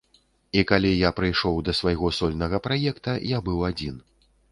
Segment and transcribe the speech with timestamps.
[0.59, 4.01] І калі я прыйшоў да свайго сольнага праекта, я быў адзін.